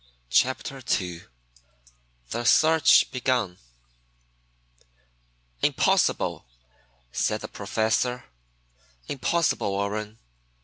Chapter 0.31 0.81
II 0.99 1.25
The 2.31 2.43
Search 2.43 3.11
Begun 3.11 3.59
"Impossible!" 5.61 6.47
said 7.11 7.41
the 7.41 7.47
Professor. 7.47 8.25
"Impossible, 9.07 9.69
Warren! 9.69 10.17